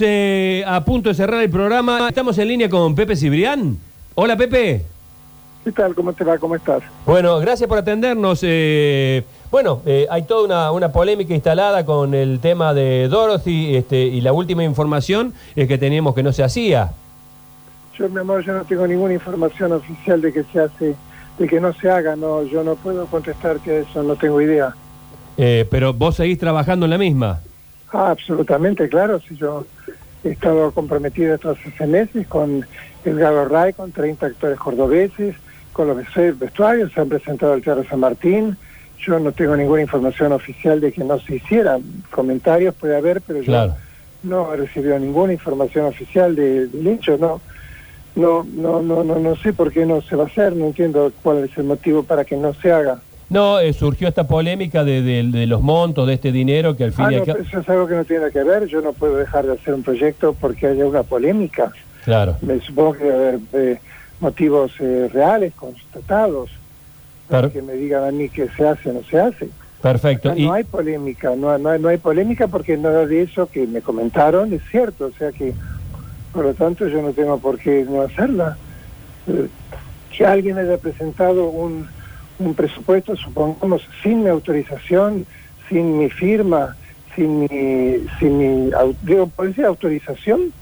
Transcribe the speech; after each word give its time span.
Eh, 0.00 0.62
a 0.64 0.84
punto 0.84 1.08
de 1.08 1.14
cerrar 1.16 1.42
el 1.42 1.50
programa, 1.50 2.06
estamos 2.08 2.38
en 2.38 2.46
línea 2.46 2.68
con 2.68 2.94
Pepe 2.94 3.16
Cibrián. 3.16 3.76
Hola 4.14 4.36
Pepe. 4.36 4.84
¿Qué 5.64 5.72
tal? 5.72 5.92
¿Cómo 5.96 6.12
te 6.12 6.22
va? 6.22 6.38
¿Cómo 6.38 6.54
estás? 6.54 6.84
Bueno, 7.04 7.40
gracias 7.40 7.68
por 7.68 7.78
atendernos. 7.78 8.38
Eh, 8.42 9.24
bueno, 9.50 9.82
eh, 9.84 10.06
hay 10.08 10.22
toda 10.22 10.44
una, 10.44 10.70
una 10.70 10.92
polémica 10.92 11.34
instalada 11.34 11.84
con 11.84 12.14
el 12.14 12.38
tema 12.38 12.74
de 12.74 13.08
Dorothy 13.08 13.74
este, 13.74 13.96
y 14.02 14.20
la 14.20 14.32
última 14.32 14.62
información 14.62 15.34
es 15.56 15.66
que 15.66 15.78
teníamos 15.78 16.14
que 16.14 16.22
no 16.22 16.32
se 16.32 16.44
hacía. 16.44 16.92
Yo, 17.98 18.08
mi 18.08 18.20
amor, 18.20 18.44
yo 18.44 18.52
no 18.52 18.62
tengo 18.62 18.86
ninguna 18.86 19.14
información 19.14 19.72
oficial 19.72 20.20
de 20.20 20.32
que 20.32 20.44
se 20.44 20.60
hace, 20.60 20.94
de 21.40 21.48
que 21.48 21.60
no 21.60 21.72
se 21.72 21.90
haga. 21.90 22.14
No, 22.14 22.44
yo 22.44 22.62
no 22.62 22.76
puedo 22.76 23.06
contestarte 23.06 23.72
a 23.72 23.78
eso, 23.80 24.04
no 24.04 24.14
tengo 24.14 24.40
idea. 24.40 24.76
Eh, 25.36 25.66
pero 25.68 25.92
vos 25.92 26.14
seguís 26.14 26.38
trabajando 26.38 26.86
en 26.86 26.90
la 26.90 26.98
misma. 26.98 27.40
Ah, 27.92 28.10
absolutamente, 28.10 28.88
claro. 28.88 29.18
Si 29.18 29.34
yo 29.36 29.64
he 30.24 30.30
estado 30.30 30.72
comprometido 30.72 31.34
estos 31.34 31.58
hace 31.66 31.86
meses 31.86 32.26
con 32.26 32.64
Edgardo 33.04 33.46
Ray, 33.48 33.72
con 33.72 33.92
30 33.92 34.26
actores 34.26 34.58
cordobeses, 34.58 35.36
con 35.72 35.88
los 35.88 35.96
vestuarios, 36.38 36.92
se 36.92 37.00
han 37.00 37.08
presentado 37.08 37.52
al 37.52 37.62
Teatro 37.62 37.84
San 37.88 38.00
Martín. 38.00 38.56
Yo 39.00 39.18
no 39.20 39.30
tengo 39.32 39.56
ninguna 39.56 39.82
información 39.82 40.32
oficial 40.32 40.80
de 40.80 40.92
que 40.92 41.04
no 41.04 41.20
se 41.20 41.36
hiciera. 41.36 41.78
Comentarios 42.10 42.74
puede 42.74 42.96
haber, 42.96 43.20
pero 43.20 43.40
yo 43.40 43.52
no 44.24 44.52
he 44.52 44.56
recibido 44.56 44.98
ninguna 44.98 45.32
información 45.32 45.86
oficial 45.86 46.34
de- 46.34 46.66
del 46.66 46.86
hecho, 46.88 47.16
no. 47.18 47.40
No, 48.16 48.44
no, 48.52 48.82
no, 48.82 49.04
no, 49.04 49.20
no 49.20 49.36
sé 49.36 49.52
por 49.52 49.70
qué 49.70 49.86
no 49.86 50.00
se 50.02 50.16
va 50.16 50.24
a 50.24 50.26
hacer, 50.26 50.56
no 50.56 50.66
entiendo 50.66 51.12
cuál 51.22 51.44
es 51.44 51.56
el 51.56 51.62
motivo 51.64 52.02
para 52.02 52.24
que 52.24 52.36
no 52.36 52.52
se 52.54 52.72
haga. 52.72 53.00
No, 53.30 53.60
eh, 53.60 53.72
surgió 53.74 54.08
esta 54.08 54.26
polémica 54.26 54.84
de, 54.84 55.02
de- 55.02 55.22
de 55.24 55.46
los 55.46 55.60
montos 55.60 56.06
de 56.06 56.14
este 56.14 56.32
dinero 56.32 56.74
que 56.76 56.84
al 56.84 56.92
fin 56.92 57.04
Ah, 57.06 57.12
y 57.12 57.14
no, 57.16 57.20
al 57.20 57.26
cabo... 57.26 57.38
eso 57.40 57.60
es 57.60 57.68
algo 57.68 57.86
que 57.86 57.94
no 57.94 58.04
tiene 58.04 58.30
que 58.30 58.42
ver, 58.42 58.66
yo 58.66 58.80
no 58.80 58.92
puedo 58.94 59.16
dejar 59.16 59.46
de 59.46 59.52
hacer 59.52 59.74
un 59.74 59.82
proyecto 59.82 60.32
porque 60.32 60.66
haya 60.68 60.86
una 60.86 61.02
polémica. 61.02 61.70
Claro. 62.04 62.36
Me 62.40 62.58
supongo 62.60 62.94
que 62.94 63.04
debe 63.04 63.14
haber 63.28 63.40
eh, 63.52 63.80
motivos 64.20 64.72
eh, 64.80 65.10
reales, 65.12 65.52
constatados, 65.54 66.50
para 67.28 67.50
que 67.50 67.60
me 67.60 67.74
digan 67.74 68.04
a 68.04 68.10
mí 68.10 68.30
que 68.30 68.48
se 68.48 68.66
hace 68.66 68.88
o 68.88 68.94
no 68.94 69.02
se 69.02 69.20
hace. 69.20 69.50
perfecto. 69.82 70.30
Acá 70.30 70.38
Y, 70.40 70.46
no 70.46 70.54
hay 70.54 70.64
polémica, 70.64 71.36
no, 71.36 71.58
no, 71.58 71.76
no 71.76 71.88
hay 71.88 71.98
polémica 71.98 72.48
porque 72.48 72.78
nada 72.78 73.04
de 73.06 73.22
eso 73.22 73.46
que 73.46 73.66
me 73.66 73.82
comentaron 73.82 74.54
es 74.54 74.62
cierto, 74.70 75.06
o 75.06 75.12
sea 75.12 75.32
que, 75.32 75.52
por 76.32 76.44
lo 76.46 76.54
tanto, 76.54 76.88
yo 76.88 77.02
no 77.02 77.12
tengo 77.12 77.38
por 77.38 77.58
qué 77.58 77.84
no 77.86 78.00
hacerla. 78.00 78.56
Eh, 79.26 79.48
que 80.16 80.24
alguien 80.24 80.56
haya 80.56 80.78
presentado 80.78 81.50
un, 81.50 81.86
un 82.38 82.54
presupuesto, 82.54 83.16
supongamos, 83.16 83.82
sin 84.02 84.22
mi 84.22 84.28
autorización, 84.28 85.26
sin 85.68 85.98
mi 85.98 86.10
firma, 86.10 86.76
sin 87.14 87.40
mi, 87.40 88.06
sin 88.18 88.38
mi 88.38 88.70
digo, 89.02 89.26
por 89.28 89.48
decir 89.48 89.64
autorización, 89.64 90.52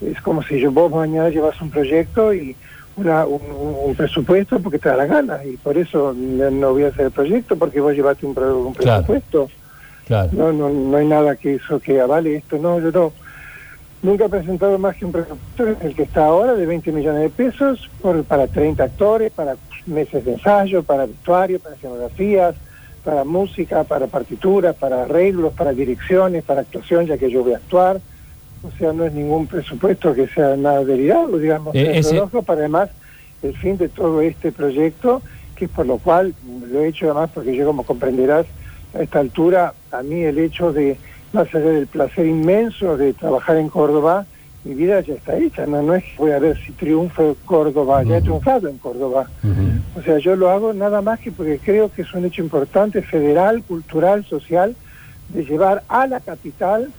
es 0.00 0.20
como 0.20 0.42
si 0.42 0.58
yo 0.58 0.72
vos 0.72 0.90
mañana 0.90 1.28
llevas 1.28 1.60
un 1.60 1.70
proyecto 1.70 2.34
y 2.34 2.56
una, 2.96 3.24
un, 3.26 3.94
presupuesto 3.94 4.58
porque 4.60 4.78
te 4.78 4.88
da 4.88 4.96
la 4.96 5.06
gana 5.06 5.44
y 5.44 5.56
por 5.56 5.78
eso 5.78 6.14
no, 6.14 6.72
voy 6.72 6.84
a 6.84 6.88
hacer 6.88 7.06
el 7.06 7.10
proyecto 7.12 7.56
porque 7.56 7.80
vos 7.80 7.94
llevaste 7.94 8.26
un, 8.26 8.36
un 8.36 8.74
presupuesto. 8.74 9.48
claro. 10.06 10.30
No, 10.32 10.52
no, 10.52 10.68
no 10.70 10.96
hay 10.96 11.06
nada 11.06 11.36
que 11.36 11.54
eso 11.54 11.78
que 11.78 12.00
avale 12.00 12.36
esto. 12.36 12.58
No, 12.58 12.80
yo 12.80 12.90
no. 12.90 13.12
Nunca 14.02 14.24
he 14.24 14.28
presentado 14.30 14.78
más 14.78 14.96
que 14.96 15.04
un 15.04 15.12
presupuesto 15.12 15.86
el 15.86 15.94
que 15.94 16.02
está 16.02 16.24
ahora 16.24 16.54
de 16.54 16.64
20 16.64 16.90
millones 16.90 17.22
de 17.22 17.28
pesos 17.28 17.88
por, 18.00 18.24
para 18.24 18.46
30 18.46 18.82
actores, 18.82 19.30
para 19.30 19.56
meses 19.86 20.24
de 20.24 20.32
ensayo, 20.32 20.82
para 20.82 21.06
vestuario, 21.06 21.58
para 21.60 21.74
escenografías, 21.74 22.54
para 23.04 23.24
música, 23.24 23.84
para 23.84 24.06
partituras, 24.06 24.76
para 24.76 25.02
arreglos, 25.02 25.52
para 25.54 25.72
direcciones, 25.72 26.44
para 26.44 26.62
actuación, 26.62 27.06
ya 27.06 27.16
que 27.16 27.30
yo 27.30 27.42
voy 27.42 27.54
a 27.54 27.56
actuar. 27.56 28.00
O 28.62 28.70
sea, 28.78 28.92
no 28.92 29.04
es 29.04 29.12
ningún 29.12 29.46
presupuesto 29.46 30.14
que 30.14 30.28
sea 30.28 30.56
nada 30.56 30.84
derivado, 30.84 31.38
digamos. 31.38 31.74
Eh, 31.74 31.98
es 31.98 32.12
lógico 32.12 32.42
para 32.42 32.60
además 32.60 32.90
el 33.42 33.56
fin 33.56 33.78
de 33.78 33.88
todo 33.88 34.20
este 34.20 34.52
proyecto, 34.52 35.22
que 35.56 35.64
es 35.64 35.70
por 35.70 35.86
lo 35.86 35.98
cual 35.98 36.34
lo 36.70 36.80
he 36.80 36.88
hecho 36.88 37.06
además 37.06 37.30
porque 37.32 37.56
yo, 37.56 37.66
como 37.66 37.84
comprenderás, 37.84 38.46
a 38.94 39.02
esta 39.02 39.20
altura, 39.20 39.72
a 39.92 40.02
mí 40.02 40.22
el 40.22 40.38
hecho 40.38 40.72
de, 40.72 40.96
más 41.32 41.54
allá 41.54 41.66
del 41.66 41.86
placer 41.86 42.26
inmenso 42.26 42.96
de 42.96 43.12
trabajar 43.14 43.56
en 43.56 43.68
Córdoba, 43.68 44.26
mi 44.64 44.74
vida 44.74 45.00
ya 45.00 45.14
está 45.14 45.36
hecha, 45.36 45.66
no, 45.66 45.82
no 45.82 45.94
es 45.94 46.04
que 46.04 46.14
voy 46.18 46.32
a 46.32 46.38
ver 46.38 46.58
si 46.58 46.72
triunfo 46.72 47.36
Córdoba, 47.46 48.02
ya 48.02 48.18
he 48.18 48.20
triunfado 48.22 48.68
en 48.68 48.76
Córdoba. 48.78 49.28
O 49.96 50.02
sea, 50.02 50.18
yo 50.18 50.36
lo 50.36 50.50
hago 50.50 50.72
nada 50.72 51.00
más 51.00 51.18
que 51.20 51.32
porque 51.32 51.58
creo 51.58 51.90
que 51.90 52.02
es 52.02 52.12
un 52.12 52.24
hecho 52.26 52.42
importante, 52.42 53.00
federal, 53.02 53.62
cultural, 53.62 54.24
social, 54.24 54.76
de 55.30 55.44
llevar 55.44 55.82
a 55.88 56.06
la 56.06 56.20
capital 56.20 56.90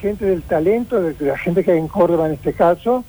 gente 0.00 0.24
del 0.24 0.42
talento, 0.42 1.00
de 1.02 1.14
la 1.26 1.36
gente 1.36 1.62
que 1.62 1.72
hay 1.72 1.78
en 1.78 1.88
Córdoba 1.88 2.26
en 2.26 2.32
este 2.32 2.54
caso, 2.54 3.04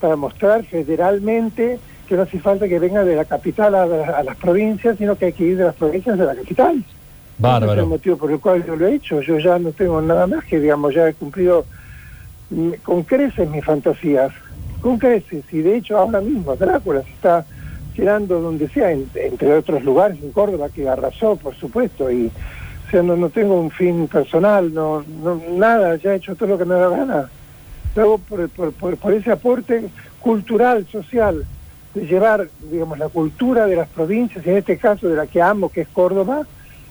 para 0.00 0.14
mostrar 0.14 0.64
federalmente 0.64 1.78
que 2.08 2.14
no 2.14 2.22
hace 2.22 2.38
falta 2.38 2.68
que 2.68 2.78
venga 2.78 3.02
de 3.04 3.16
la 3.16 3.24
capital 3.24 3.74
a, 3.74 3.82
a 3.82 4.22
las 4.22 4.36
provincias, 4.36 4.96
sino 4.96 5.16
que 5.16 5.26
hay 5.26 5.32
que 5.32 5.42
ir 5.44 5.56
de 5.56 5.64
las 5.64 5.74
provincias 5.74 6.20
a 6.20 6.24
la 6.24 6.34
capital. 6.36 6.76
Ese 6.76 6.84
es 6.86 6.86
el 6.88 7.42
Bárbaro. 7.42 7.86
motivo 7.86 8.16
por 8.16 8.30
el 8.30 8.38
cual 8.38 8.64
yo 8.64 8.76
lo 8.76 8.86
he 8.86 8.94
hecho. 8.94 9.20
Yo 9.20 9.38
ya 9.38 9.58
no 9.58 9.72
tengo 9.72 10.00
nada 10.00 10.26
más 10.28 10.44
que, 10.44 10.60
digamos, 10.60 10.94
ya 10.94 11.08
he 11.08 11.14
cumplido 11.14 11.66
con 12.82 13.02
creces 13.02 13.48
mis 13.50 13.64
fantasías, 13.64 14.32
con 14.80 14.98
creces. 14.98 15.44
Y 15.52 15.58
de 15.58 15.76
hecho 15.76 15.98
ahora 15.98 16.20
mismo 16.20 16.54
Drácula 16.56 17.02
se 17.02 17.10
está 17.10 17.44
tirando 17.94 18.40
donde 18.40 18.68
sea, 18.68 18.92
en- 18.92 19.08
entre 19.14 19.52
otros 19.54 19.82
lugares, 19.82 20.18
en 20.22 20.30
Córdoba, 20.32 20.68
que 20.68 20.88
arrasó, 20.88 21.36
por 21.36 21.54
supuesto. 21.54 22.10
Y, 22.10 22.26
o 22.86 22.90
sea, 22.90 23.02
no, 23.02 23.16
no 23.16 23.30
tengo 23.30 23.58
un 23.60 23.70
fin 23.70 24.06
personal, 24.06 24.72
no, 24.72 25.02
no 25.22 25.40
nada, 25.56 25.96
ya 25.96 26.12
he 26.12 26.16
hecho 26.16 26.36
todo 26.36 26.50
lo 26.50 26.58
que 26.58 26.64
me 26.66 26.74
da 26.74 26.88
gana. 26.88 27.30
Lo 27.94 28.02
hago 28.02 28.18
por, 28.18 28.48
por, 28.50 28.72
por, 28.72 28.96
por 28.96 29.12
ese 29.14 29.32
aporte 29.32 29.86
cultural, 30.20 30.86
social, 30.86 31.44
de 31.94 32.06
llevar, 32.06 32.48
digamos, 32.70 32.98
la 32.98 33.08
cultura 33.08 33.66
de 33.66 33.76
las 33.76 33.88
provincias, 33.88 34.46
en 34.46 34.58
este 34.58 34.76
caso 34.76 35.08
de 35.08 35.16
la 35.16 35.26
que 35.26 35.40
amo, 35.40 35.70
que 35.70 35.80
es 35.80 35.88
Córdoba, 35.88 36.42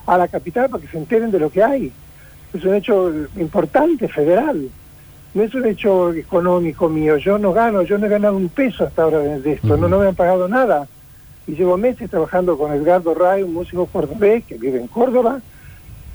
a 0.08 0.18
la 0.18 0.28
capital 0.28 0.70
para 0.70 0.82
que 0.82 0.90
se 0.90 0.98
enteren 0.98 1.30
de 1.32 1.40
lo 1.40 1.50
que 1.52 1.64
hay. 1.64 1.92
Es 2.54 2.64
un 2.66 2.74
hecho 2.74 3.12
importante, 3.38 4.08
federal. 4.08 4.68
No 5.36 5.44
es 5.44 5.54
un 5.54 5.66
hecho 5.66 6.14
económico 6.14 6.88
mío. 6.88 7.18
Yo 7.18 7.38
no 7.38 7.52
gano, 7.52 7.82
yo 7.84 7.98
no 7.98 8.06
he 8.06 8.10
ganado 8.10 8.38
un 8.38 8.48
peso 8.50 8.86
hasta 8.86 9.04
ahora 9.04 9.20
de 9.20 9.52
esto. 9.52 9.76
No, 9.76 9.90
no 9.90 10.00
me 10.00 10.08
han 10.08 10.16
pagado 10.16 10.48
nada. 10.48 10.88
Y 11.46 11.56
llevo 11.56 11.78
meses 11.78 12.10
trabajando 12.10 12.58
con 12.58 12.72
Edgardo 12.74 13.14
Ray, 13.14 13.44
un 13.44 13.54
músico 13.54 13.86
cordobés 13.86 14.46
que 14.46 14.58
vive 14.58 14.80
en 14.80 14.88
Córdoba, 14.88 15.42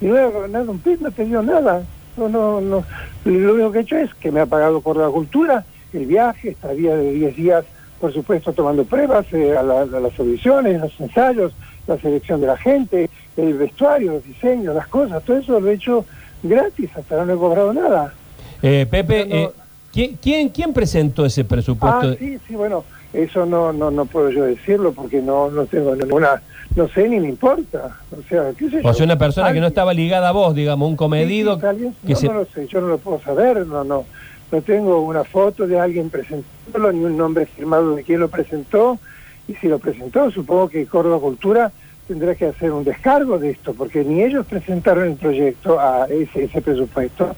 y 0.00 0.06
no 0.06 0.16
he 0.18 0.30
ganado 0.32 0.70
un 0.72 0.80
peso, 0.80 1.02
no 1.02 1.08
he 1.10 1.12
pedido 1.12 1.42
nada. 1.42 1.84
No, 2.16 2.28
no, 2.30 2.60
no. 2.62 2.84
Lo 3.26 3.52
único 3.54 3.70
que 3.72 3.78
he 3.78 3.82
hecho 3.82 3.96
es 3.98 4.12
que 4.14 4.32
me 4.32 4.40
ha 4.40 4.46
pagado 4.46 4.80
Córdoba 4.80 5.10
Cultura, 5.10 5.66
el 5.92 6.06
viaje, 6.06 6.50
estadía 6.50 6.96
de 6.96 7.12
10 7.12 7.36
días, 7.36 7.64
por 8.00 8.14
supuesto, 8.14 8.54
tomando 8.54 8.84
pruebas, 8.86 9.26
eh, 9.32 9.54
a, 9.54 9.62
la- 9.62 9.82
a 9.82 9.86
las 9.86 10.18
audiciones, 10.18 10.80
los 10.80 10.98
ensayos, 10.98 11.54
la 11.86 11.98
selección 11.98 12.40
de 12.40 12.46
la 12.46 12.56
gente, 12.56 13.10
el 13.36 13.52
vestuario, 13.54 14.12
los 14.14 14.24
diseños, 14.24 14.74
las 14.74 14.88
cosas, 14.88 15.22
todo 15.24 15.36
eso 15.36 15.60
lo 15.60 15.68
he 15.68 15.74
hecho 15.74 16.06
gratis, 16.42 16.90
hasta 16.96 17.14
ahora 17.16 17.26
no 17.26 17.34
he 17.34 17.38
cobrado 17.38 17.74
nada. 17.74 18.14
Eh, 18.62 18.86
Pepe, 18.90 19.26
No, 19.26 19.34
eh, 19.34 19.50
¿quién, 19.92 20.18
quién, 20.20 20.48
quién 20.50 20.72
presentó 20.72 21.24
ese 21.24 21.44
presupuesto? 21.44 22.10
Ah, 22.10 22.16
sí, 22.18 22.38
sí, 22.46 22.54
bueno, 22.54 22.84
eso 23.12 23.46
no, 23.46 23.72
no, 23.72 23.90
no 23.90 24.04
puedo 24.04 24.30
yo 24.30 24.44
decirlo 24.44 24.92
porque 24.92 25.20
no, 25.20 25.50
no 25.50 25.66
tengo 25.66 25.96
ninguna, 25.96 26.42
no 26.76 26.88
sé 26.88 27.08
ni 27.08 27.18
me 27.20 27.28
importa. 27.28 27.98
O 28.12 28.22
sea, 28.28 28.52
qué 28.56 28.70
sé 28.70 28.82
yo. 28.82 28.88
O 28.88 28.94
sea, 28.94 29.04
una 29.04 29.18
persona 29.18 29.52
que 29.52 29.60
no 29.60 29.66
estaba 29.66 29.94
ligada 29.94 30.28
a 30.28 30.32
vos, 30.32 30.54
digamos, 30.54 30.88
un 30.88 30.96
comedido 30.96 31.60
Sí, 31.60 31.66
sí, 31.78 32.06
que 32.06 32.12
no, 32.12 32.18
se... 32.18 32.26
no 32.28 32.34
lo 32.34 32.44
sé, 32.46 32.66
yo 32.66 32.80
no 32.80 32.88
lo 32.88 32.98
puedo 32.98 33.20
saber, 33.20 33.66
no, 33.66 33.84
no. 33.84 34.04
No 34.52 34.62
tengo 34.62 35.00
una 35.02 35.22
foto 35.22 35.66
de 35.66 35.78
alguien 35.78 36.10
presentándolo, 36.10 36.92
ni 36.92 37.04
un 37.04 37.16
nombre 37.16 37.46
firmado 37.46 37.94
de 37.94 38.02
quién 38.02 38.18
lo 38.18 38.28
presentó. 38.28 38.98
Y 39.46 39.54
si 39.54 39.68
lo 39.68 39.78
presentó, 39.78 40.30
supongo 40.30 40.68
que 40.68 40.86
Córdoba 40.86 41.18
Cultura 41.20 41.72
tendrá 42.06 42.34
que 42.34 42.46
hacer 42.46 42.72
un 42.72 42.82
descargo 42.82 43.38
de 43.38 43.50
esto, 43.50 43.74
porque 43.74 44.04
ni 44.04 44.22
ellos 44.22 44.44
presentaron 44.46 45.06
el 45.08 45.14
proyecto 45.14 45.78
a 45.78 46.06
ese, 46.06 46.44
ese 46.44 46.60
presupuesto, 46.60 47.36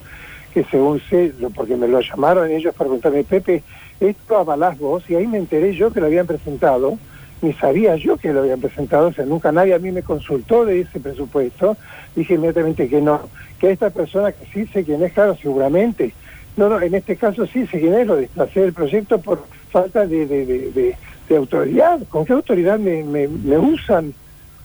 que 0.53 0.63
según 0.65 1.01
sé, 1.09 1.33
porque 1.55 1.75
me 1.75 1.87
lo 1.87 1.99
llamaron 1.99 2.49
ellos 2.51 2.73
para 2.75 2.89
preguntarme, 2.89 3.23
Pepe, 3.23 3.63
esto 3.99 4.37
avalás 4.37 4.77
vos, 4.77 5.03
y 5.09 5.15
ahí 5.15 5.25
me 5.25 5.39
enteré 5.39 5.73
yo 5.73 5.91
que 5.91 5.99
lo 5.99 6.05
habían 6.05 6.27
presentado, 6.27 6.97
ni 7.41 7.53
sabía 7.53 7.95
yo 7.95 8.17
que 8.17 8.31
lo 8.31 8.41
habían 8.41 8.61
presentado, 8.61 9.07
o 9.07 9.13
sea, 9.13 9.25
nunca 9.25 9.51
nadie 9.51 9.73
a 9.73 9.79
mí 9.79 9.91
me 9.91 10.03
consultó 10.03 10.63
de 10.63 10.81
ese 10.81 10.99
presupuesto, 10.99 11.75
dije 12.15 12.35
inmediatamente 12.35 12.87
que 12.87 13.01
no, 13.01 13.29
que 13.59 13.71
esta 13.71 13.89
persona 13.89 14.31
que 14.31 14.45
sí 14.53 14.67
sé 14.67 14.83
quién 14.83 15.03
es, 15.03 15.13
claro, 15.13 15.35
seguramente, 15.35 16.13
no, 16.55 16.69
no, 16.69 16.79
en 16.79 16.93
este 16.93 17.15
caso 17.15 17.47
sí 17.47 17.65
sé 17.65 17.79
quién 17.79 17.95
es, 17.95 18.05
lo 18.05 18.15
desplacé 18.15 18.61
del 18.61 18.73
proyecto 18.73 19.19
por 19.19 19.43
falta 19.71 20.05
de, 20.05 20.95
autoridad, 21.35 21.99
¿con 22.09 22.25
qué 22.25 22.33
autoridad 22.33 22.77
me, 22.77 23.03
me, 23.03 23.27
me 23.27 23.57
usan? 23.57 24.13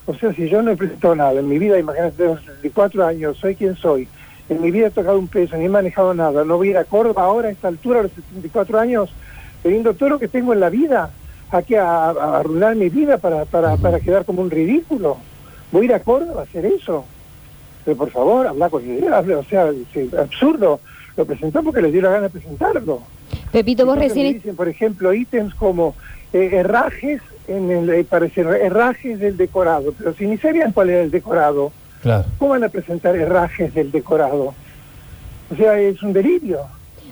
O 0.04 0.14
sea, 0.14 0.34
si 0.34 0.50
yo 0.50 0.60
no 0.60 0.72
he 0.72 0.76
presentado 0.76 1.14
nada 1.16 1.40
en 1.40 1.48
mi 1.48 1.58
vida, 1.58 1.78
imagínate, 1.78 2.18
tengo 2.18 2.38
64 2.38 3.06
años, 3.06 3.38
soy 3.38 3.54
quien 3.54 3.74
soy, 3.74 4.06
en 4.48 4.62
mi 4.62 4.70
vida 4.70 4.88
he 4.88 4.90
tocado 4.90 5.18
un 5.18 5.28
peso, 5.28 5.56
ni 5.56 5.66
he 5.66 5.68
manejado 5.68 6.14
nada, 6.14 6.44
no 6.44 6.56
voy 6.56 6.68
a 6.68 6.70
ir 6.70 6.78
a 6.78 6.84
Córdoba 6.84 7.24
ahora 7.24 7.48
a 7.48 7.52
esta 7.52 7.68
altura, 7.68 8.00
a 8.00 8.02
los 8.04 8.12
74 8.12 8.78
años, 8.78 9.10
teniendo 9.62 9.94
todo 9.94 10.10
lo 10.10 10.18
que 10.18 10.28
tengo 10.28 10.52
en 10.52 10.60
la 10.60 10.70
vida, 10.70 11.10
aquí 11.50 11.74
a, 11.74 11.84
a 11.84 12.38
arruinar 12.38 12.76
mi 12.76 12.88
vida 12.88 13.18
para, 13.18 13.44
para, 13.44 13.76
para 13.76 14.00
quedar 14.00 14.24
como 14.24 14.42
un 14.42 14.50
ridículo. 14.50 15.18
Voy 15.72 15.82
a 15.82 15.84
ir 15.84 15.94
a 15.94 16.00
Córdoba 16.00 16.40
a 16.40 16.44
hacer 16.44 16.66
eso. 16.66 17.04
Pero 17.84 17.96
por 17.96 18.10
favor, 18.10 18.46
habla 18.46 18.68
con 18.68 18.84
idea, 18.84 19.16
habla, 19.16 19.38
o 19.38 19.44
sea, 19.44 19.70
es 19.70 20.14
absurdo. 20.14 20.80
lo 21.16 21.24
presentó 21.24 21.62
porque 21.62 21.82
le 21.82 21.90
dio 21.90 22.02
la 22.02 22.10
gana 22.10 22.22
de 22.24 22.30
presentarlo. 22.30 23.02
Pepito, 23.52 23.86
vos 23.86 23.96
me 23.96 24.08
recién... 24.08 24.34
dicen, 24.34 24.56
por 24.56 24.68
ejemplo, 24.68 25.12
ítems 25.14 25.54
como 25.54 25.94
eh, 26.32 26.50
herrajes, 26.52 27.22
en 27.46 27.70
el, 27.70 27.90
eh, 27.90 28.04
parece, 28.04 28.42
herrajes 28.42 29.18
del 29.20 29.36
decorado, 29.36 29.94
pero 29.96 30.12
si 30.14 30.26
ni 30.26 30.36
sabían 30.36 30.72
cuál 30.72 30.90
era 30.90 31.02
el 31.02 31.10
decorado, 31.10 31.72
Claro. 32.02 32.24
¿cómo 32.38 32.52
van 32.52 32.64
a 32.64 32.68
presentar 32.68 33.16
herrajes 33.16 33.74
del 33.74 33.90
decorado? 33.90 34.54
O 35.50 35.56
sea, 35.56 35.78
es 35.78 36.02
un 36.02 36.12
delirio. 36.12 36.60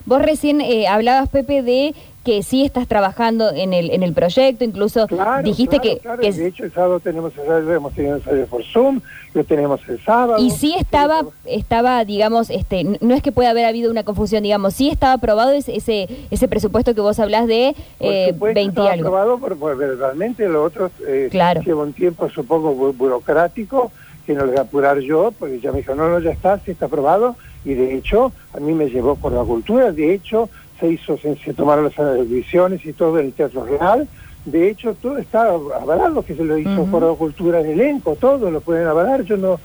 Vos 0.05 0.23
recién 0.23 0.61
eh, 0.61 0.87
hablabas, 0.87 1.29
Pepe, 1.29 1.63
de 1.63 1.95
que 2.23 2.43
sí 2.43 2.65
estás 2.65 2.87
trabajando 2.89 3.53
en 3.53 3.73
el, 3.73 3.91
en 3.91 4.03
el 4.03 4.13
proyecto, 4.13 4.65
incluso 4.65 5.07
Claro, 5.07 5.43
dijiste 5.45 5.79
claro, 5.79 5.83
que, 5.97 6.01
claro. 6.03 6.21
que 6.21 6.33
De 6.33 6.47
hecho, 6.49 6.65
el 6.65 6.73
sábado 6.73 6.99
tenemos 7.01 7.33
ensayo, 7.37 7.73
hemos 7.73 7.93
tenido 7.95 8.17
ensayo 8.17 8.47
por 8.47 8.65
Zoom, 8.65 9.01
lo 9.33 9.45
tenemos 9.45 9.81
el 9.89 10.03
sábado. 10.05 10.43
y 10.45 10.51
sí 10.51 10.75
estaba, 10.77 11.23
estaba, 11.45 12.05
digamos, 12.05 12.51
este, 12.51 12.85
no 13.01 13.15
es 13.15 13.23
que 13.23 13.31
pueda 13.33 13.51
haber 13.51 13.65
habido 13.65 13.91
una 13.93 14.03
confusión, 14.03 14.43
digamos, 14.43 14.75
sí 14.75 14.89
estaba 14.89 15.13
aprobado 15.15 15.53
ese, 15.53 15.77
ese, 15.77 16.49
presupuesto 16.49 16.95
que 16.97 17.01
vos 17.01 17.19
hablás 17.21 17.47
de 17.47 17.75
Por 17.99 18.09
eh, 18.13 18.27
supuesto, 18.33 18.55
20 18.55 18.61
y 18.61 18.69
estaba 18.69 18.93
algo. 18.93 19.07
aprobado 19.09 19.39
por, 19.39 19.57
por 19.59 19.77
verbalmente, 19.77 20.49
lo 20.49 20.65
otro 20.65 20.91
eh, 21.07 21.29
Claro. 21.31 21.63
lleva 21.63 21.83
un 21.85 21.93
tiempo, 21.93 22.29
supongo, 22.31 22.75
bu- 22.77 22.97
burocrático, 22.97 23.93
que 24.27 24.35
no 24.35 24.45
le 24.45 24.53
voy 24.53 24.59
a 24.59 24.63
apurar 24.63 24.99
yo, 24.99 25.33
porque 25.39 25.61
ya 25.61 25.73
me 25.73 25.79
dijo, 25.79 25.95
no, 25.95 26.09
no, 26.09 26.19
ya 26.19 26.31
está, 26.31 26.59
sí 26.59 26.73
está 26.73 26.87
aprobado, 26.87 27.37
y 27.65 27.75
de 27.75 27.95
hecho, 27.95 28.33
a 28.53 28.61
mí 28.61 28.73
me 28.75 28.91
llevó 28.91 29.17
por 29.17 29.33
la 29.33 29.45
cultura, 29.45 29.93
de 29.93 30.13
hecho, 30.13 30.49
se 30.81 30.89
hizo, 30.89 31.17
se, 31.17 31.37
se 31.37 31.55
tomaron 31.55 31.85
las 31.85 31.99
audiciones 31.99 32.85
y 32.85 32.93
todo 32.93 33.19
en 33.19 33.27
el 33.27 33.33
Teatro 33.33 33.65
Real, 33.65 34.07
de 34.45 34.69
hecho, 34.69 34.95
todo 34.95 35.19
está 35.19 35.49
avalado, 35.49 36.23
que 36.23 36.35
se 36.35 36.45
lo 36.45 36.59
hizo 36.59 36.85
por 36.87 37.03
la 37.03 37.15
cultura 37.15 37.61
en 37.61 37.71
elenco, 37.71 38.17
todo 38.17 38.51
lo 38.51 38.61
pueden 38.61 38.87
avalar, 38.87 39.23
yo 39.23 39.37
no, 39.37 39.59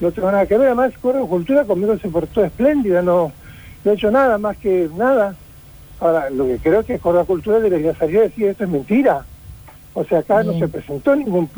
no 0.00 0.12
tengo 0.12 0.30
nada 0.30 0.46
que 0.46 0.58
ver, 0.58 0.68
además, 0.68 0.92
Coro 1.00 1.26
Cultura 1.26 1.64
conmigo 1.64 1.96
se 1.98 2.08
portó 2.08 2.44
espléndida, 2.44 3.00
no, 3.02 3.32
no 3.84 3.90
he 3.90 3.94
hecho 3.94 4.10
nada 4.10 4.38
más 4.38 4.56
que 4.56 4.88
nada. 4.96 5.34
Ahora, 6.00 6.30
lo 6.30 6.46
que 6.46 6.58
creo 6.58 6.82
que 6.84 6.98
Córdoba 6.98 7.24
Cultura 7.24 7.60
debería 7.60 7.94
salir 7.94 8.18
a 8.18 8.22
decir 8.22 8.48
esto 8.48 8.64
es 8.64 8.70
mentira. 8.70 9.24
O 9.94 10.04
sea, 10.04 10.18
acá 10.18 10.42
no 10.42 10.58
se 10.58 10.68
presentó 10.68 11.14
ningún... 11.14 11.48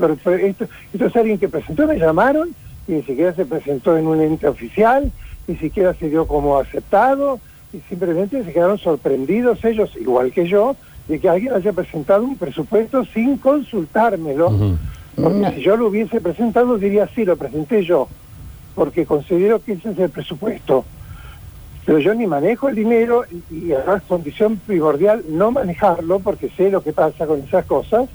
Esto, 0.40 0.66
esto 0.92 1.06
es 1.06 1.16
alguien 1.16 1.38
que 1.38 1.48
presentó, 1.48 1.86
me 1.86 1.98
llamaron, 1.98 2.54
y 2.86 2.92
ni 2.92 3.02
siquiera 3.02 3.34
se 3.34 3.46
presentó 3.46 3.96
en 3.96 4.06
un 4.06 4.20
ente 4.20 4.46
oficial, 4.46 5.10
ni 5.46 5.56
siquiera 5.56 5.94
se 5.94 6.10
dio 6.10 6.26
como 6.26 6.58
aceptado, 6.58 7.40
y 7.72 7.80
simplemente 7.88 8.44
se 8.44 8.52
quedaron 8.52 8.78
sorprendidos 8.78 9.64
ellos, 9.64 9.90
igual 9.98 10.32
que 10.32 10.46
yo, 10.46 10.76
de 11.08 11.18
que 11.18 11.28
alguien 11.28 11.54
haya 11.54 11.72
presentado 11.72 12.24
un 12.24 12.36
presupuesto 12.36 13.04
sin 13.06 13.38
consultármelo. 13.38 14.48
Ujú. 14.48 14.78
Porque 15.16 15.52
si 15.54 15.62
yo 15.62 15.76
lo 15.78 15.86
hubiese 15.86 16.20
presentado, 16.20 16.76
diría 16.76 17.08
sí, 17.14 17.24
lo 17.24 17.36
presenté 17.36 17.82
yo, 17.82 18.08
porque 18.74 19.06
considero 19.06 19.62
que 19.62 19.72
ese 19.72 19.92
es 19.92 19.98
el 19.98 20.10
presupuesto. 20.10 20.84
Pero 21.86 22.00
yo 22.00 22.14
ni 22.14 22.26
manejo 22.26 22.68
el 22.68 22.74
dinero 22.74 23.24
y, 23.50 23.68
y 23.68 23.72
además 23.72 24.02
condición 24.06 24.58
primordial 24.58 25.24
no 25.28 25.52
manejarlo, 25.52 26.20
porque 26.20 26.50
sé 26.50 26.70
lo 26.70 26.82
que 26.82 26.92
pasa 26.92 27.26
con 27.26 27.40
esas 27.40 27.64
cosas. 27.64 28.10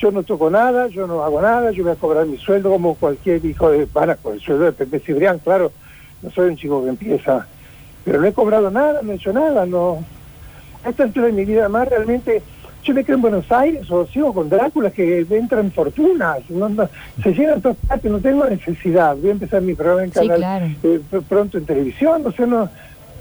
Yo 0.00 0.10
no 0.10 0.22
toco 0.24 0.48
nada, 0.48 0.86
yo 0.88 1.06
no 1.06 1.22
hago 1.22 1.42
nada, 1.42 1.72
yo 1.72 1.82
voy 1.82 1.92
a 1.92 1.96
cobrar 1.96 2.26
mi 2.26 2.38
sueldo 2.38 2.70
como 2.70 2.94
cualquier 2.96 3.44
hijo 3.44 3.70
de 3.70 3.86
pana, 3.86 4.16
con 4.16 4.32
el 4.34 4.40
sueldo 4.40 4.64
de 4.64 4.72
Pepe 4.72 5.00
Cibrián, 5.00 5.40
claro, 5.40 5.74
no 6.22 6.30
soy 6.30 6.48
un 6.48 6.56
chico 6.56 6.82
que 6.82 6.88
empieza, 6.88 7.48
pero 8.02 8.18
no 8.18 8.26
he 8.26 8.32
cobrado 8.32 8.70
nada, 8.70 9.00
no 9.02 9.12
he 9.12 9.16
hecho 9.16 9.30
nada, 9.32 9.66
no. 9.66 10.06
A 10.82 10.88
esta 10.88 11.02
altura 11.02 11.26
de 11.26 11.32
mi 11.34 11.44
vida 11.44 11.68
más 11.68 11.86
realmente, 11.86 12.46
yo 12.82 12.94
me 12.94 13.04
quedo 13.04 13.16
en 13.16 13.22
Buenos 13.22 13.52
Aires 13.52 13.90
o 13.90 14.06
sigo 14.06 14.32
con 14.32 14.48
Drácula 14.48 14.90
que 14.90 15.26
entran 15.28 15.70
fortunas, 15.72 16.38
no, 16.48 16.70
no, 16.70 16.88
se 17.22 17.32
llenan 17.34 17.60
todas 17.60 17.76
partes, 17.86 18.10
no 18.10 18.22
tengo 18.22 18.46
necesidad, 18.46 19.14
voy 19.18 19.28
a 19.28 19.32
empezar 19.32 19.60
mi 19.60 19.74
programa 19.74 20.04
en 20.04 20.12
Sí, 20.12 20.18
canal 20.20 20.38
claro. 20.38 20.64
eh, 20.82 21.00
pr- 21.10 21.26
pronto 21.26 21.58
en 21.58 21.66
televisión, 21.66 22.22
o 22.24 22.32
sea, 22.32 22.46
no, 22.46 22.70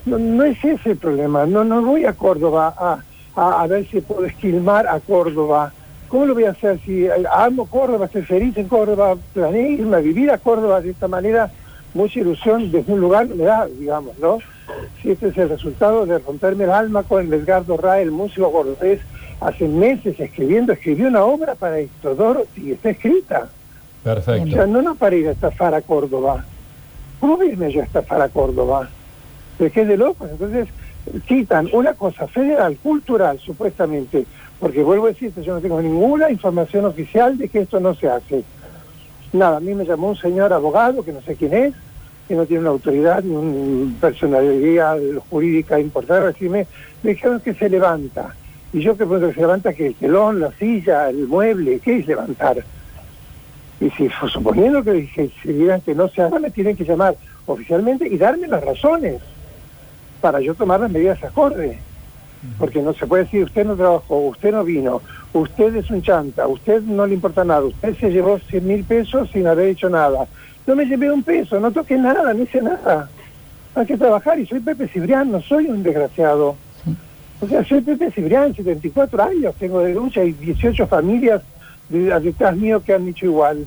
no, 0.05 0.17
no 0.17 0.43
es 0.45 0.57
ese 0.63 0.91
el 0.91 0.97
problema, 0.97 1.45
no, 1.45 1.65
no 1.65 1.81
voy 1.81 2.05
a 2.05 2.13
Córdoba 2.13 2.73
a, 2.77 3.03
a, 3.35 3.61
a 3.63 3.67
ver 3.67 3.85
si 3.89 3.99
puedo 3.99 4.23
esquilmar 4.25 4.87
a 4.87 5.01
Córdoba. 5.01 5.73
¿Cómo 6.09 6.25
lo 6.25 6.33
voy 6.33 6.45
a 6.45 6.51
hacer 6.51 6.79
si 6.83 7.05
eh, 7.05 7.11
amo 7.31 7.67
Córdoba, 7.67 8.05
estoy 8.05 8.23
feliz 8.23 8.57
en 8.57 8.67
Córdoba, 8.67 9.15
planeé 9.33 9.73
irme 9.73 9.97
a 9.97 9.99
vivir 9.99 10.31
a 10.31 10.39
Córdoba 10.39 10.81
de 10.81 10.89
esta 10.89 11.07
manera? 11.07 11.51
Mucha 11.93 12.19
ilusión 12.19 12.71
desde 12.71 12.91
un 12.91 12.99
lugar 12.99 13.27
me 13.27 13.43
da, 13.43 13.67
digamos, 13.67 14.17
¿no? 14.19 14.39
Si 15.01 15.11
este 15.11 15.27
es 15.29 15.37
el 15.37 15.49
resultado 15.49 16.05
de 16.05 16.17
romperme 16.19 16.63
el 16.63 16.71
alma 16.71 17.03
con 17.03 17.31
Edgardo 17.31 17.77
Ra, 17.77 17.99
el 17.99 18.11
músico 18.11 18.51
cordobés, 18.51 19.01
hace 19.39 19.67
meses 19.67 20.19
escribiendo, 20.19 20.73
escribió 20.73 21.07
una 21.07 21.23
obra 21.23 21.55
para 21.55 21.79
esto, 21.79 22.15
Dorothy, 22.15 22.71
está 22.71 22.89
escrita. 22.89 23.47
O 24.01 24.03
Perfecto. 24.03 24.51
sea, 24.51 24.65
no, 24.65 24.81
no 24.81 24.95
para 24.95 25.15
ir 25.15 25.27
a 25.27 25.31
estafar 25.31 25.73
a 25.73 25.81
Córdoba. 25.81 26.43
¿Cómo 27.19 27.37
voy 27.37 27.49
a 27.49 27.51
irme 27.51 27.71
yo 27.71 27.81
a 27.81 27.85
estafar 27.85 28.21
a 28.21 28.29
Córdoba? 28.29 28.89
¿De 29.57 29.69
qué 29.69 29.85
de 29.85 29.97
locos? 29.97 30.29
Entonces, 30.31 30.69
quitan 31.27 31.69
una 31.71 31.93
cosa 31.93 32.27
federal, 32.27 32.77
cultural, 32.81 33.39
supuestamente, 33.39 34.25
porque 34.59 34.83
vuelvo 34.83 35.05
a 35.05 35.09
decirte, 35.09 35.41
yo 35.41 35.53
no 35.53 35.61
tengo 35.61 35.81
ninguna 35.81 36.29
información 36.29 36.85
oficial 36.85 37.37
de 37.37 37.47
que 37.47 37.61
esto 37.61 37.79
no 37.79 37.95
se 37.95 38.09
hace. 38.09 38.43
Nada, 39.31 39.57
a 39.57 39.59
mí 39.59 39.73
me 39.73 39.85
llamó 39.85 40.09
un 40.09 40.15
señor 40.15 40.51
abogado, 40.51 41.03
que 41.03 41.13
no 41.13 41.21
sé 41.21 41.35
quién 41.35 41.53
es, 41.53 41.73
que 42.27 42.35
no 42.35 42.45
tiene 42.45 42.61
una 42.61 42.71
autoridad 42.71 43.23
ni 43.23 43.35
una 43.35 43.99
personalidad 43.99 44.97
jurídica 45.29 45.79
importante, 45.79 46.27
decirme, 46.27 46.67
me 47.03 47.11
dijeron 47.11 47.39
que 47.39 47.53
se 47.53 47.69
levanta. 47.69 48.35
Y 48.73 48.81
yo 48.81 48.91
que 48.91 49.05
pregunto 49.05 49.33
se 49.33 49.39
levanta, 49.39 49.73
que 49.73 49.87
el 49.87 49.95
telón, 49.95 50.39
la 50.39 50.51
silla, 50.51 51.09
el 51.09 51.27
mueble, 51.27 51.79
¿qué 51.79 51.99
es 51.99 52.07
levantar? 52.07 52.63
Y 53.79 53.89
si 53.91 54.09
fue 54.09 54.29
suponiendo 54.29 54.83
que, 54.83 55.09
que 55.09 55.31
si 55.41 55.53
digan 55.53 55.81
que 55.81 55.95
no 55.95 56.09
se 56.09 56.21
haga, 56.21 56.37
me 56.37 56.51
tienen 56.51 56.75
que 56.75 56.83
llamar 56.83 57.15
oficialmente 57.45 58.07
y 58.07 58.17
darme 58.17 58.47
las 58.47 58.63
razones 58.63 59.21
para 60.19 60.41
yo 60.41 60.53
tomar 60.53 60.81
las 60.81 60.91
medidas 60.91 61.23
acordes. 61.23 61.77
Porque 62.57 62.81
no 62.81 62.93
se 62.93 63.05
puede 63.05 63.23
decir, 63.25 63.43
usted 63.43 63.65
no 63.65 63.75
trabajó, 63.75 64.17
usted 64.27 64.51
no 64.53 64.63
vino, 64.63 65.01
usted 65.33 65.75
es 65.75 65.89
un 65.91 66.01
chanta, 66.01 66.47
usted 66.47 66.81
no 66.83 67.05
le 67.05 67.15
importa 67.15 67.43
nada, 67.43 67.61
usted 67.61 67.95
se 67.97 68.09
llevó 68.11 68.39
100 68.39 68.65
mil 68.67 68.83
pesos 68.85 69.29
sin 69.31 69.45
haber 69.47 69.67
hecho 69.69 69.89
nada. 69.89 70.25
No 70.65 70.75
me 70.75 70.85
llevé 70.85 71.11
un 71.11 71.23
peso, 71.23 71.59
no 71.59 71.71
toqué 71.71 71.97
nada, 71.97 72.33
no 72.33 72.43
hice 72.43 72.61
nada. 72.61 73.09
Hay 73.75 73.85
que 73.85 73.97
trabajar 73.97 74.39
y 74.39 74.45
soy 74.45 74.59
Pepe 74.61 74.87
Cibrián, 74.87 75.31
no 75.31 75.41
soy 75.41 75.65
un 75.67 75.83
desgraciado. 75.83 76.55
O 77.41 77.47
sea, 77.47 77.63
soy 77.65 77.81
Pepe 77.81 78.11
Cibrián, 78.11 78.53
74 78.55 79.23
años, 79.23 79.55
tengo 79.59 79.79
de 79.81 79.93
lucha 79.93 80.23
y 80.23 80.31
18 80.33 80.87
familias 80.87 81.41
de- 81.89 82.19
detrás 82.19 82.55
mío 82.55 82.81
que 82.83 82.93
han 82.93 83.05
dicho 83.05 83.25
igual. 83.25 83.65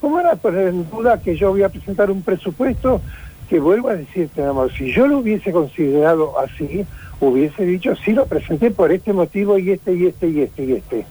¿Cómo 0.00 0.16
van 0.16 0.26
a 0.26 0.36
poner 0.36 0.68
en 0.68 0.88
duda 0.90 1.18
que 1.20 1.36
yo 1.36 1.50
voy 1.50 1.62
a 1.62 1.68
presentar 1.68 2.10
un 2.10 2.22
presupuesto 2.22 3.00
que 3.48 3.60
vuelvo 3.60 3.88
a 3.90 3.94
decirte, 3.96 4.42
mi 4.42 4.48
amor, 4.48 4.72
si 4.72 4.92
yo 4.92 5.06
lo 5.06 5.18
hubiese 5.18 5.52
considerado 5.52 6.38
así, 6.38 6.84
hubiese 7.20 7.64
dicho, 7.64 7.94
sí 7.96 8.12
lo 8.12 8.26
presenté 8.26 8.70
por 8.70 8.90
este 8.92 9.12
motivo 9.12 9.58
y 9.58 9.70
este 9.72 9.94
y 9.94 10.06
este 10.06 10.28
y 10.28 10.40
este 10.42 10.64
y 10.64 10.72
este. 10.72 11.06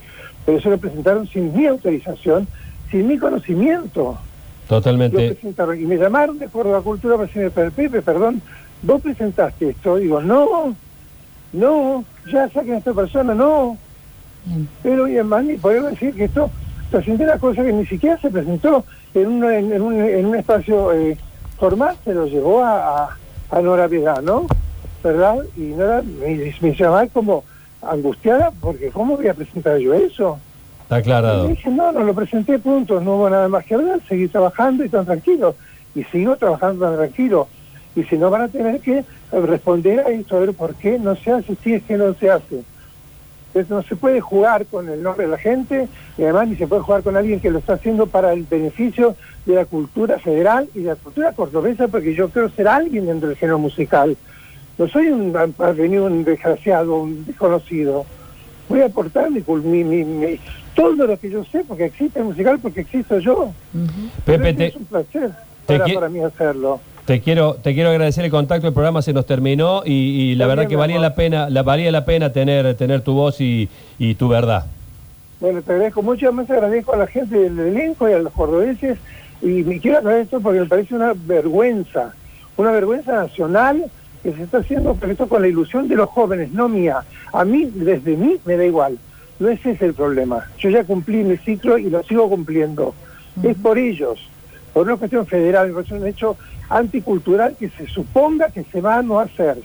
Pero 0.45 0.57
eso 0.57 0.69
lo 0.69 0.77
presentaron 0.77 1.27
sin 1.27 1.55
mi 1.55 1.65
autorización, 1.67 2.47
sin 2.91 3.07
mi 3.07 3.17
conocimiento. 3.17 4.17
Lo 4.69 4.75
Totalmente. 4.77 5.17
presentaron 5.33 5.79
y 5.79 5.85
me 5.85 5.97
llamaron 5.97 6.39
de 6.39 6.47
Córdoba 6.47 6.81
Cultura 6.81 7.15
para 7.15 7.27
decirme, 7.27 7.49
"Pero, 7.51 7.71
Pepe, 7.71 8.01
perdón, 8.01 8.41
vos 8.81 9.01
presentaste 9.01 9.69
esto. 9.69 9.97
Digo, 9.97 10.21
no, 10.21 10.75
no, 11.53 12.03
ya 12.31 12.49
saquen 12.49 12.73
a 12.75 12.77
esta 12.79 12.93
persona, 12.93 13.33
no. 13.35 13.77
Pero 14.81 15.07
y 15.07 15.13
además 15.15 15.45
ni 15.45 15.55
podemos 15.55 15.91
decir 15.91 16.13
que 16.13 16.25
esto 16.25 16.49
presenté 16.91 17.23
una 17.23 17.37
cosa 17.37 17.63
que 17.63 17.71
ni 17.73 17.85
siquiera 17.85 18.17
se 18.19 18.29
presentó 18.29 18.83
en, 19.13 19.27
una- 19.27 19.57
en, 19.57 19.71
en 19.71 19.81
un, 19.81 19.93
en 20.01 20.25
un 20.25 20.35
espacio 20.35 20.91
eh, 20.93 21.17
formal, 21.59 21.95
se 22.03 22.13
lo 22.13 22.25
llevó 22.25 22.63
a, 22.63 23.03
a, 23.05 23.17
a 23.51 23.61
Nora 23.61 23.87
¿verdad? 23.87 25.35
Y 25.57 25.61
Nora 25.61 26.01
me, 26.01 26.53
me 26.61 26.75
llamaba 26.75 27.07
como 27.07 27.43
angustiada 27.81 28.51
porque 28.61 28.89
¿cómo 28.89 29.17
voy 29.17 29.27
a 29.27 29.33
presentar 29.33 29.77
yo 29.77 29.93
eso? 29.93 30.39
Está 30.83 30.97
Y 30.97 30.99
aclarado. 31.01 31.47
dije, 31.47 31.69
no, 31.69 31.91
no 31.91 32.01
lo 32.01 32.13
presenté, 32.13 32.59
punto, 32.59 32.99
no 33.01 33.15
hubo 33.15 33.29
nada 33.29 33.47
más 33.47 33.65
que 33.65 33.75
hablar, 33.75 33.99
seguí 34.07 34.27
trabajando 34.27 34.83
y 34.83 34.89
tan 34.89 35.05
tranquilo. 35.05 35.55
Y 35.95 36.03
sigo 36.05 36.35
trabajando 36.35 36.85
tan 36.85 36.97
tranquilo. 36.97 37.47
Y 37.95 38.03
si 38.03 38.17
no, 38.17 38.29
van 38.29 38.41
a 38.43 38.47
tener 38.47 38.79
que 38.81 39.03
responder 39.31 39.99
a 39.99 40.09
esto, 40.09 40.35
a 40.37 40.39
ver 40.39 40.53
por 40.53 40.73
qué 40.75 40.97
no 40.99 41.15
se 41.15 41.31
hace, 41.31 41.55
si 41.63 41.73
es 41.75 41.83
que 41.83 41.95
no 41.97 42.13
se 42.15 42.29
hace. 42.31 42.63
Entonces 43.53 43.69
no 43.69 43.83
se 43.83 43.95
puede 43.95 44.19
jugar 44.19 44.65
con 44.65 44.89
el 44.89 45.03
nombre 45.03 45.25
de 45.25 45.31
la 45.31 45.37
gente 45.37 45.87
y 46.17 46.23
además 46.23 46.47
ni 46.47 46.55
se 46.55 46.65
puede 46.65 46.81
jugar 46.81 47.03
con 47.03 47.15
alguien 47.15 47.39
que 47.39 47.51
lo 47.51 47.59
está 47.59 47.73
haciendo 47.73 48.07
para 48.07 48.33
el 48.33 48.43
beneficio 48.43 49.15
de 49.45 49.53
la 49.53 49.65
cultura 49.65 50.17
federal 50.17 50.67
y 50.73 50.79
de 50.79 50.87
la 50.89 50.95
cultura 50.95 51.33
cordobesa, 51.33 51.87
porque 51.87 52.15
yo 52.15 52.29
quiero 52.29 52.49
ser 52.49 52.67
alguien 52.67 53.05
dentro 53.05 53.29
del 53.29 53.37
género 53.37 53.59
musical. 53.59 54.17
No 54.79 54.87
soy 54.87 55.09
un 55.09 55.35
un 55.37 56.23
desgraciado, 56.23 56.95
un 56.95 57.25
desconocido. 57.25 58.05
Voy 58.69 58.81
a 58.81 58.85
aportar 58.87 59.29
mi, 59.29 59.43
mi, 59.83 60.03
mi- 60.03 60.39
todo 60.73 61.05
lo 61.05 61.19
que 61.19 61.29
yo 61.29 61.43
sé, 61.45 61.63
porque 61.67 61.85
existe 61.85 62.17
el 62.19 62.25
musical, 62.25 62.57
porque 62.59 62.81
existo 62.81 63.19
yo. 63.19 63.53
Pero 64.25 64.43
Pepe, 64.45 64.65
es 64.67 64.75
un 64.75 64.85
placer 64.85 65.29
te 65.67 65.77
para, 65.77 65.85
qui- 65.85 65.93
para 65.93 66.09
mí 66.09 66.21
hacerlo. 66.23 66.81
Te 67.05 67.21
quiero, 67.21 67.55
te 67.55 67.73
quiero 67.73 67.89
agradecer 67.89 68.25
el 68.25 68.31
contacto, 68.31 68.67
el 68.67 68.73
programa 68.73 69.01
se 69.01 69.13
nos 69.13 69.25
terminó 69.25 69.83
y, 69.85 69.91
y 69.91 70.35
la 70.35 70.47
verdad 70.47 70.67
que 70.67 70.75
valía 70.75 70.99
la 70.99 71.15
pena, 71.15 71.49
la 71.49 71.63
valía 71.63 71.91
la 71.91 72.05
pena 72.05 72.31
tener, 72.31 72.75
tener 72.75 73.01
tu 73.01 73.13
voz 73.13 73.41
y, 73.41 73.69
y 73.99 74.15
tu 74.15 74.29
verdad. 74.29 74.65
Bueno, 75.39 75.61
te 75.61 75.73
agradezco 75.73 76.01
mucho, 76.01 76.27
además 76.27 76.49
agradezco 76.49 76.93
a 76.93 76.97
la 76.97 77.07
gente 77.07 77.37
del 77.37 77.59
elenco 77.59 78.09
y 78.09 78.13
a 78.13 78.19
los 78.19 78.31
cordobeses, 78.31 78.97
y 79.41 79.47
me 79.47 79.79
quiero 79.79 79.97
aclarar 79.97 80.21
esto 80.21 80.39
porque 80.39 80.61
me 80.61 80.65
parece 80.67 80.95
una 80.95 81.13
vergüenza, 81.13 82.13
una 82.55 82.71
vergüenza 82.71 83.11
nacional 83.11 83.83
que 84.21 84.31
se 84.31 84.43
está 84.43 84.59
haciendo, 84.59 84.95
pero 84.95 85.11
esto 85.11 85.27
con 85.27 85.41
la 85.41 85.49
ilusión 85.49 85.89
de 85.89 85.95
los 85.97 86.09
jóvenes, 86.09 86.53
no 86.53 86.69
mía. 86.69 87.03
A 87.33 87.43
mí, 87.43 87.69
desde 87.73 88.15
mí, 88.15 88.37
me 88.45 88.55
da 88.55 88.63
igual. 88.63 88.97
No 89.39 89.49
ese 89.49 89.71
es 89.71 89.81
el 89.81 89.93
problema. 89.93 90.47
Yo 90.59 90.69
ya 90.69 90.85
cumplí 90.85 91.25
mi 91.25 91.35
ciclo 91.35 91.77
y 91.77 91.89
lo 91.89 92.01
sigo 92.03 92.29
cumpliendo. 92.29 92.95
Es 93.43 93.57
por 93.57 93.77
ellos, 93.77 94.19
por 94.73 94.87
una 94.87 94.97
cuestión 94.97 95.25
federal, 95.25 95.71
por 95.71 95.85
un 95.91 96.07
hecho 96.07 96.35
anticultural 96.69 97.55
que 97.57 97.69
se 97.69 97.87
suponga 97.87 98.49
que 98.49 98.63
se 98.63 98.81
va 98.81 98.97
a 98.97 99.03
no 99.03 99.19
hacer. 99.19 99.57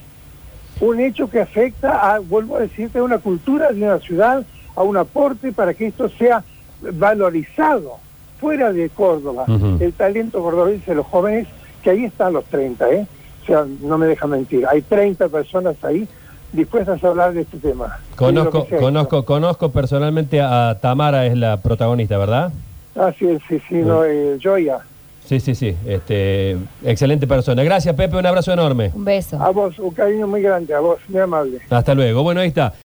Un 0.81 1.01
hecho 1.01 1.29
que 1.29 1.41
afecta 1.41 2.15
a, 2.15 2.19
vuelvo 2.19 2.57
a 2.57 2.61
decirte, 2.61 2.99
a 2.99 3.03
una 3.03 3.19
cultura 3.19 3.73
de 3.73 3.83
una 3.83 3.99
ciudad, 3.99 4.45
a 4.77 4.83
un 4.83 4.97
aporte 4.97 5.53
para 5.53 5.75
que 5.75 5.87
esto 5.87 6.09
sea 6.09 6.45
valorizado 6.81 7.97
fuera 8.39 8.73
de 8.73 8.89
Córdoba. 8.91 9.47
El 9.81 9.93
talento 9.95 10.41
cordobés 10.41 10.85
de 10.87 10.95
los 10.95 11.07
jóvenes, 11.07 11.49
que 11.83 11.91
ahí 11.91 12.05
están 12.05 12.35
los 12.35 12.45
30, 12.45 12.91
¿eh? 12.91 13.07
O 13.43 13.47
sea, 13.47 13.67
no 13.83 13.99
me 13.99 14.07
deja 14.07 14.27
mentir. 14.27 14.67
Hay 14.67 14.83
30 14.83 15.29
personas 15.29 15.83
ahí 15.83 16.07
dispuestas 16.53 17.03
a 17.03 17.09
hablar 17.09 17.33
de 17.33 17.43
este 17.43 17.59
tema. 17.59 17.99
Conozco, 18.15 18.67
conozco, 18.79 19.25
conozco 19.25 19.71
personalmente 19.71 20.41
a 20.41 20.79
Tamara, 20.81 21.27
es 21.27 21.37
la 21.37 21.59
protagonista, 21.59 22.17
¿verdad? 22.19 22.53
Ah, 22.97 23.13
sí, 23.19 23.27
sí, 23.49 23.61
sí, 23.69 23.77
no, 23.77 24.05
eh, 24.05 24.39
Joya. 24.43 24.81
Sí, 25.29 25.41
sí, 25.41 25.55
sí. 25.55 25.77
Este, 25.87 26.57
excelente 26.83 27.27
persona. 27.27 27.63
Gracias, 27.63 27.95
Pepe. 27.95 28.17
Un 28.17 28.25
abrazo 28.25 28.51
enorme. 28.51 28.91
Un 28.95 29.05
beso. 29.05 29.37
A 29.39 29.51
vos, 29.51 29.79
un 29.79 29.91
cariño 29.91 30.27
muy 30.27 30.41
grande, 30.41 30.73
a 30.73 30.81
vos, 30.81 30.99
muy 31.07 31.21
amable. 31.21 31.59
Hasta 31.69 31.95
luego. 31.95 32.23
Bueno, 32.23 32.41
ahí 32.41 32.49
está. 32.49 32.73